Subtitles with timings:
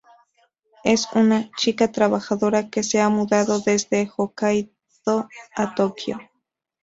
[0.83, 4.71] Es una chica trabajadora que se ha mudado desde Hokkaido
[5.55, 6.17] a Tokio.